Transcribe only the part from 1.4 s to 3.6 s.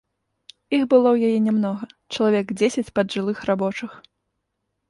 нямнога, чалавек дзесяць паджылых